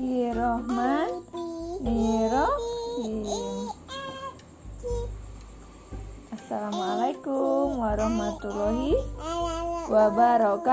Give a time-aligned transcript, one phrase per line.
[0.00, 1.28] Irrohman
[1.84, 3.68] Irrohim
[6.32, 8.96] Assalamualaikum warahmatullahi
[9.92, 10.72] wabarakatuh.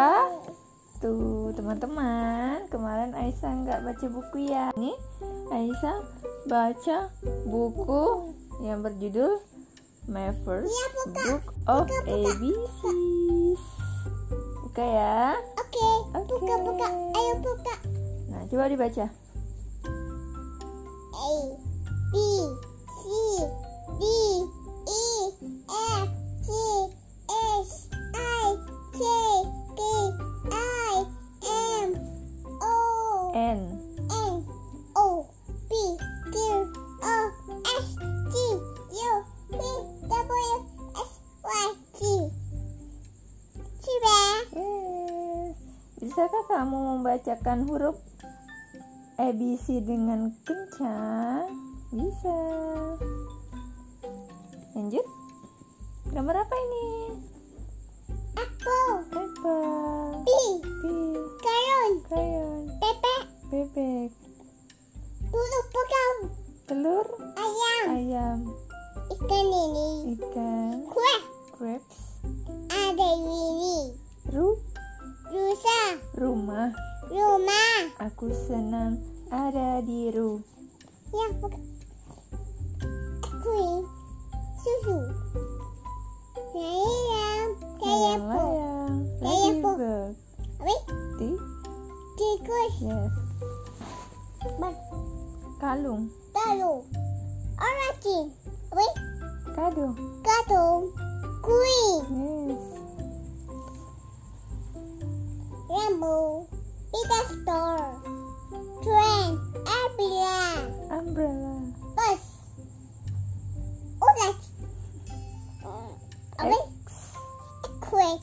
[1.59, 4.71] Teman-teman kemarin Aisyah nggak baca buku ya?
[4.79, 4.95] Ini
[5.51, 6.07] Aisyah
[6.47, 7.11] baca
[7.51, 8.31] buku
[8.63, 9.43] yang berjudul
[10.07, 10.87] My First iya,
[11.27, 12.79] Book of ABC.
[14.63, 14.87] Buka.
[14.87, 15.35] Ya.
[15.59, 15.83] Oke,
[16.15, 16.31] okay.
[16.31, 17.96] buka buka, ayo buka.
[18.47, 19.11] Coba dibaca
[21.11, 21.29] A
[22.09, 22.15] B
[22.87, 23.03] C
[23.99, 24.03] D
[24.87, 25.03] E
[25.67, 26.09] F
[26.47, 26.49] G
[27.27, 28.47] H I
[28.95, 29.03] J
[29.75, 29.81] K
[30.47, 30.95] I
[31.83, 31.91] M
[32.63, 32.75] O
[33.35, 33.59] N
[34.15, 34.35] N
[34.95, 35.27] O
[35.67, 35.71] P
[36.31, 36.35] Q
[37.03, 37.25] R
[37.67, 38.35] S T
[38.95, 39.11] U
[39.51, 39.59] V
[40.07, 40.55] W
[40.95, 41.09] X
[41.43, 41.67] Y
[41.99, 42.01] Z.
[43.83, 45.55] Yes.
[45.97, 47.97] Bisakah kamu membacakan huruf
[49.17, 51.49] ABC dengan kencang?
[51.89, 52.37] Bisa.
[54.77, 55.05] Lanjut.
[56.13, 56.87] Gambar apa ini?
[58.37, 58.93] Apple.
[59.17, 60.21] Apple.
[60.21, 60.29] B.
[60.61, 60.81] P.
[61.41, 61.91] Crayon.
[62.77, 63.23] Bebek.
[63.49, 64.11] Bebek.
[65.33, 66.17] Bulu pokok.
[66.69, 67.07] Telur.
[67.41, 67.85] Ayam.
[67.97, 68.39] Ayam.
[69.17, 70.13] Ikan ini.
[70.13, 70.85] Ikan.
[70.93, 71.15] Kue.
[71.57, 72.21] Grapes.
[72.69, 73.97] Ada ini.
[74.29, 74.61] Ru.
[75.33, 75.97] Rusa.
[76.13, 76.69] Rumah.
[77.07, 77.95] Rumah.
[78.03, 78.99] Aku senang
[79.31, 80.43] ada di rumah.
[81.15, 81.59] Ya, buka.
[83.23, 83.79] Kuih.
[84.59, 84.97] Susu.
[86.51, 87.49] Sayang.
[87.79, 88.21] Sayang.
[88.21, 88.21] Sayang.
[88.27, 88.91] Ah,
[89.23, 89.63] Sayang.
[89.63, 90.11] Sayang.
[90.57, 90.75] Apa?
[91.15, 91.29] Ti.
[92.19, 92.75] Tikus.
[92.83, 93.13] Yes.
[94.59, 94.75] Bang.
[95.63, 96.11] Kalung.
[96.35, 96.83] Kalung.
[97.55, 98.25] Orang cik.
[98.75, 98.85] Apa?
[99.55, 99.93] Kadung.
[100.27, 100.81] Kadung.
[101.39, 101.95] Kuih.
[102.11, 102.76] Yes.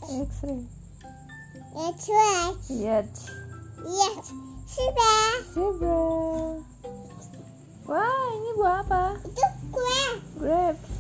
[0.04, 0.60] X-ray.
[1.76, 2.54] It's right.
[2.69, 3.16] Yacht.
[3.88, 4.25] Yes.
[4.69, 5.28] Sudah.
[5.48, 6.04] Zebra.
[7.88, 9.16] Wah, ini buah apa?
[9.25, 10.00] Itu kue.
[10.44, 10.93] Grapes.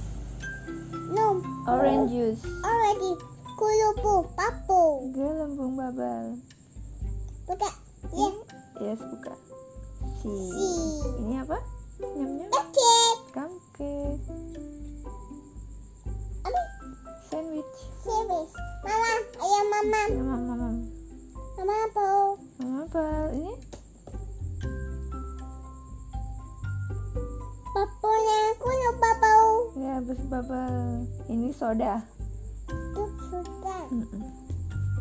[1.12, 1.44] No.
[1.68, 2.42] Orange juice.
[2.64, 3.12] Already.
[3.60, 4.24] Kulupu.
[4.32, 5.12] Papu.
[5.12, 6.40] Gelembung babal.
[7.44, 7.70] Buka.
[8.08, 8.28] Ya.
[8.80, 9.36] Yes, buka.
[10.24, 10.32] Si.
[10.32, 10.68] Si.
[30.04, 31.08] Ya, bus babal.
[31.32, 32.04] Ini soda.
[32.68, 33.08] Itu.
[33.88, 34.24] Mm-mm.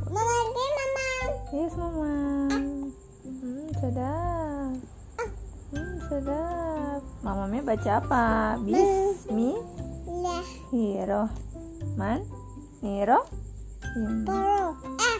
[0.07, 1.09] Mama ini mama.
[1.51, 2.11] Yes, mama.
[3.27, 4.79] Hmm, sedap.
[5.75, 7.03] Hmm, sedap.
[7.19, 8.55] Mamanya baca apa?
[8.63, 9.59] Bismi.
[10.23, 10.47] Lah.
[10.71, 11.27] Hero.
[11.99, 12.23] Man.
[12.79, 13.27] Hero.
[14.23, 14.71] Poro.
[15.03, 15.19] Ah.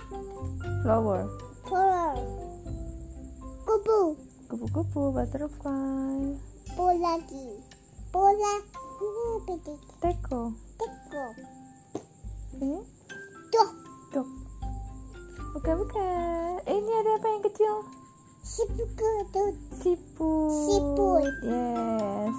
[0.80, 1.28] Flower.
[1.68, 2.24] Poro.
[3.68, 4.00] Kupu.
[4.48, 5.12] Kupu-kupu.
[5.12, 6.40] Butterfly.
[6.72, 7.60] Po lagi.
[8.16, 8.83] Bola.
[9.44, 10.56] Teko.
[10.80, 11.26] Teko.
[12.64, 12.80] Ini.
[13.52, 13.70] Tuh.
[14.16, 14.24] Dok.
[15.52, 16.00] Buka-buka.
[16.64, 17.84] Eh, ini ada apa yang kecil?
[18.40, 19.52] Sipuku tuh.
[19.84, 20.48] Siput.
[20.64, 21.28] Siput.
[21.44, 22.32] Yes.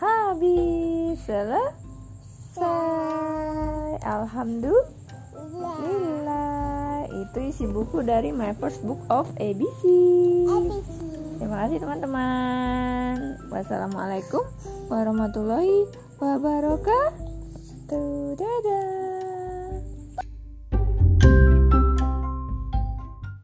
[0.00, 1.20] Habis.
[1.28, 2.64] Selesai.
[4.00, 4.88] Alhamdulillah.
[6.24, 7.04] Lah.
[7.12, 9.84] Itu isi buku dari My First Book of ABC.
[10.48, 11.09] ABC.
[11.40, 13.40] Terima kasih teman-teman.
[13.48, 14.44] Wassalamualaikum
[14.92, 15.88] warahmatullahi
[16.20, 17.16] wabarakatuh.
[18.36, 19.09] Dadah.